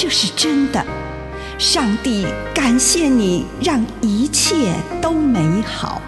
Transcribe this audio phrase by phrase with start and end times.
[0.00, 0.80] 这是真的。
[1.58, 6.00] 上帝感谢你，让一切都美好。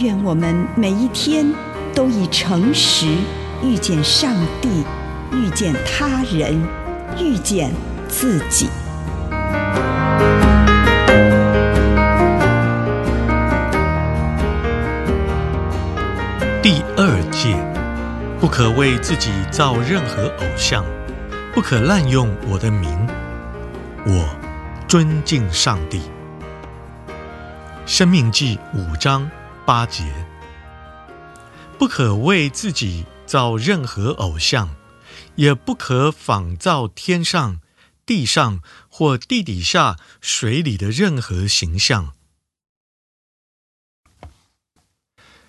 [0.00, 1.50] 愿我们每一天
[1.94, 3.06] 都以诚实
[3.62, 4.84] 遇见上帝，
[5.32, 6.62] 遇见他人，
[7.18, 7.72] 遇见
[8.06, 8.68] 自己。
[16.62, 17.56] 第二戒，
[18.38, 20.84] 不可为自己造任何偶像，
[21.54, 22.90] 不可滥用我的名。
[24.04, 26.02] 我尊敬上帝。
[27.86, 29.30] 生命记五章
[29.64, 30.02] 八节，
[31.78, 34.74] 不可为自己造任何偶像，
[35.36, 37.60] 也不可仿造天上、
[38.04, 42.14] 地上或地底下水里的任何形象。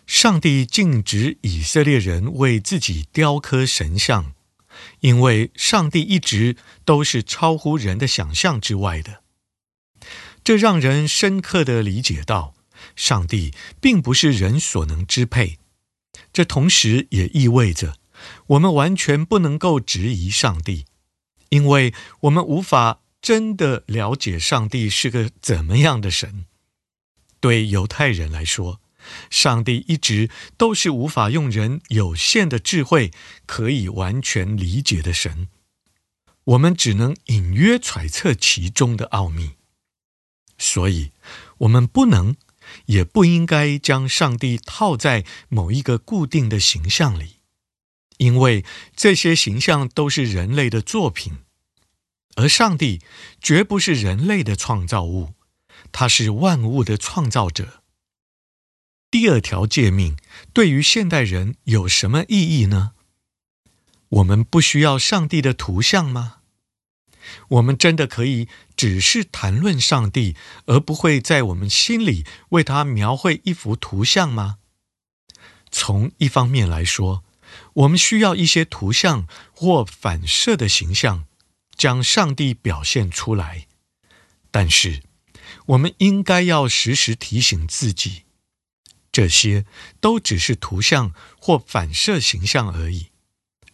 [0.05, 4.34] 上帝禁止以色列人为自己雕刻神像，
[4.99, 9.21] 因为上帝一直都是超乎人的想象之外的。
[10.43, 12.53] 这让人深刻地理解到，
[12.95, 15.57] 上帝并不是人所能支配。
[16.31, 17.97] 这同时也意味着，
[18.47, 20.85] 我们完全不能够质疑上帝，
[21.49, 26.45] 因为我们无法真的了解上帝是个怎么样的神。
[27.39, 28.79] 对犹太人来说，
[29.29, 33.11] 上帝一直都是无法用人有限的智慧
[33.45, 35.47] 可以完全理解的神，
[36.43, 39.51] 我们只能隐约揣测其中的奥秘，
[40.57, 41.11] 所以，
[41.59, 42.35] 我们不能，
[42.85, 47.37] 也不应该将上帝套在某一个固定的形象里，
[48.17, 48.63] 因为
[48.95, 51.39] 这些形象都是人类的作品，
[52.35, 53.01] 而上帝
[53.41, 55.33] 绝不是人类的创造物，
[55.91, 57.83] 他是万物的创造者。
[59.09, 60.17] 第二条诫命
[60.53, 62.91] 对于现代人有什么意义呢？
[64.09, 66.37] 我们不需要上帝的图像吗？
[67.49, 70.35] 我们真的可以只是谈论上帝，
[70.65, 74.57] 而不会在我们心里为他描绘一幅图像吗？
[75.71, 77.23] 从一方面来说，
[77.73, 81.25] 我们需要一些图像或反射的形象，
[81.75, 83.65] 将上帝表现出来。
[84.51, 85.01] 但是，
[85.67, 88.24] 我们应该要时时提醒自己。
[89.15, 89.63] 这些
[90.01, 93.07] 都只是图像或反射形象而已。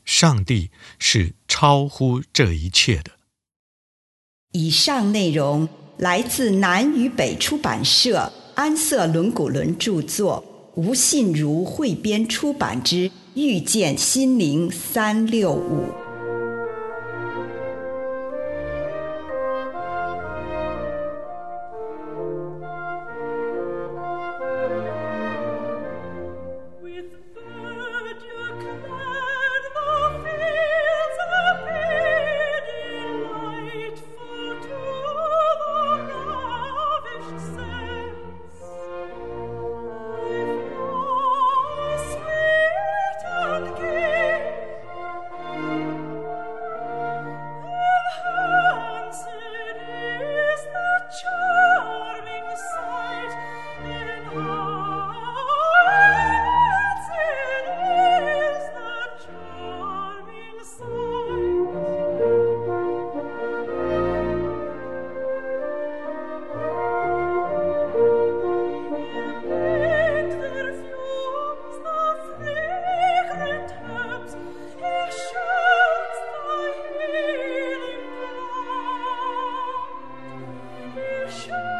[0.05, 0.69] 上帝
[0.99, 3.13] 是超乎这一切的。
[4.51, 10.43] 以上内容来自南与北出版社安瑟伦古伦著作，
[10.75, 15.87] 吴信如汇编出版之《遇见心灵三六五》。
[81.31, 81.70] sure.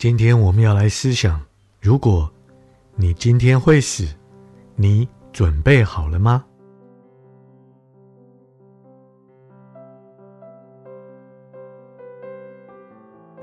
[0.00, 1.38] 今天我们要来思想：
[1.78, 2.32] 如果
[2.94, 4.08] 你今天会死，
[4.74, 6.42] 你准备好了吗？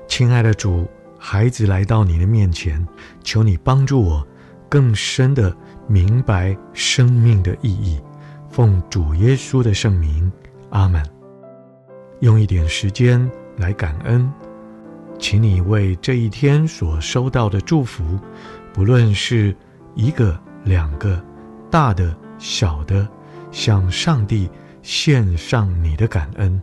[0.08, 0.84] 亲爱的主，
[1.16, 2.84] 孩子来到你的面前，
[3.22, 4.26] 求你帮助我
[4.68, 8.00] 更深的明白生命的意义。
[8.50, 10.32] 奉主耶稣的圣名，
[10.70, 11.08] 阿门。
[12.18, 14.28] 用一点时间来感恩，
[15.18, 18.18] 请你为这一天所收到的祝福，
[18.72, 19.54] 不论是
[19.94, 21.22] 一个、两个、
[21.70, 23.06] 大的、小的，
[23.50, 24.48] 向上帝
[24.80, 26.62] 献上你的感恩。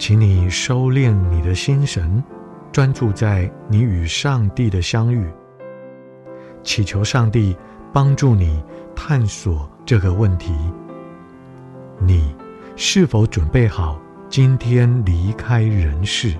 [0.00, 2.24] 请你收敛你的心神，
[2.72, 5.26] 专注在你与上帝的相遇，
[6.62, 7.54] 祈求上帝
[7.92, 8.64] 帮助你
[8.96, 10.54] 探索这个问题：
[11.98, 12.34] 你
[12.76, 16.34] 是否准备好今天离开人世？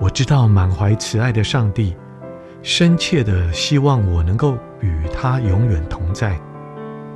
[0.00, 1.94] 我知道满怀慈爱的上帝，
[2.62, 6.40] 深切的希望我能够与他永远同在。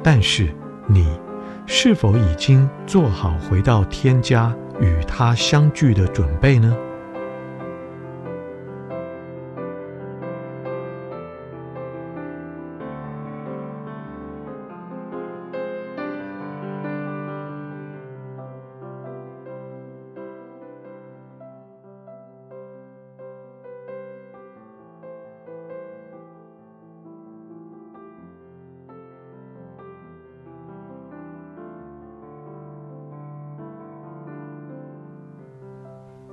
[0.02, 0.54] 但是，
[0.86, 1.18] 你
[1.64, 6.76] 是否已经做好回到天家与他相聚的准备呢？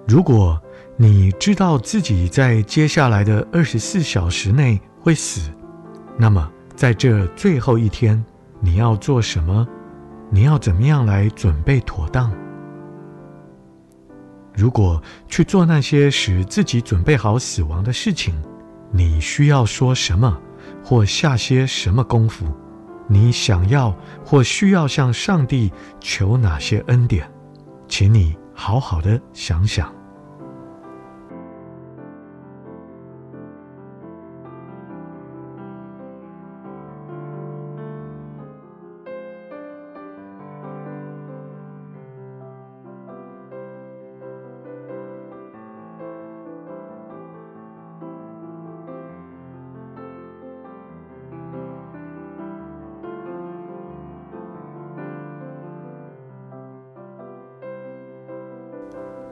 [0.08, 0.62] 如果
[0.98, 5.50] 你知道自己在接下来的二十四小时内会死，
[6.18, 8.24] 那么在这最后一天，
[8.60, 9.68] 你要做什么？
[10.30, 12.32] 你要怎么样来准备妥当？
[14.54, 18.34] 如果去做那些使自己准备好死亡的事情，
[18.92, 20.38] 你需要说什么，
[20.84, 22.46] 或下些什么功夫？
[23.08, 27.30] 你想要或需要向上帝求哪些恩典？
[27.88, 30.01] 请你好好的想想。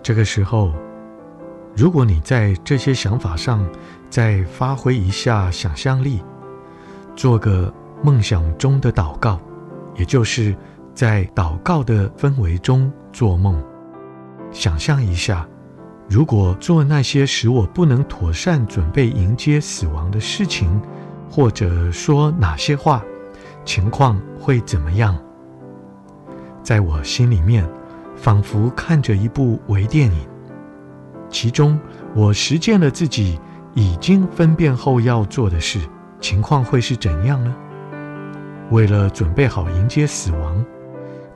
[0.02, 0.72] 这个时候，
[1.76, 3.64] 如果你在这些想法上
[4.10, 6.22] 再发挥一下想象力，
[7.16, 9.40] 做个梦想中的祷告，
[9.96, 10.56] 也就是
[10.94, 13.62] 在祷告的氛围中做梦，
[14.52, 15.48] 想象一下，
[16.10, 20.82] 如果做那些使我不能妥善准备迎接死亡的事情，
[21.30, 23.04] 或者说哪些话，
[23.64, 25.18] 情况会怎么样？
[26.64, 27.70] 在我心里面。
[28.22, 30.28] 仿佛看着一部微电影，
[31.30, 31.80] 其中
[32.14, 33.40] 我实践了自己
[33.74, 35.80] 已经分辨后要做的事，
[36.20, 37.56] 情况会是怎样呢？
[38.72, 40.66] 为了准备好迎接死亡，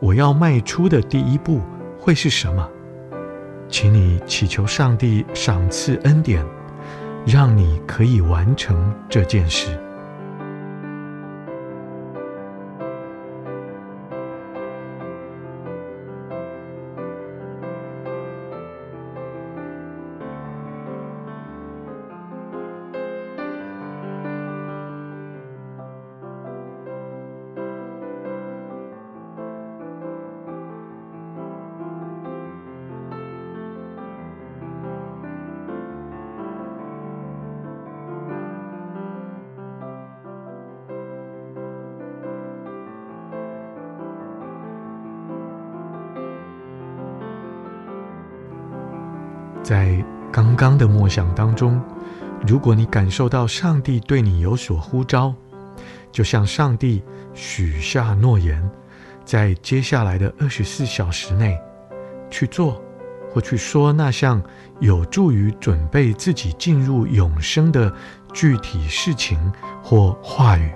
[0.02, 1.62] 我要迈出的第一步
[1.98, 2.68] 会是什么？
[3.70, 6.46] 请你祈求上帝赏赐恩典，
[7.26, 9.80] 让你可以完成这件事。
[49.64, 51.82] 在刚刚的默想当中，
[52.46, 55.34] 如果你感受到上帝对你有所呼召，
[56.12, 57.02] 就向上帝
[57.34, 58.70] 许下诺言，
[59.24, 61.58] 在接下来的二十四小时内
[62.30, 62.84] 去做
[63.32, 64.44] 或去说那项
[64.80, 67.92] 有助于准备自己进入永生的
[68.34, 69.40] 具体事情
[69.82, 70.72] 或话语。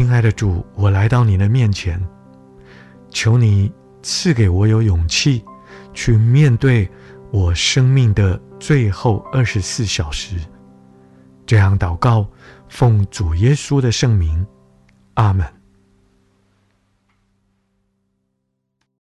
[0.00, 2.02] 亲爱的主，我来到你的面前，
[3.10, 3.70] 求你
[4.02, 5.44] 赐给我有勇气，
[5.92, 6.88] 去面对
[7.30, 10.36] 我生命的最后二十四小时。
[11.44, 12.26] 这样祷告，
[12.66, 14.46] 奉主耶稣的圣名，
[15.16, 15.59] 阿门。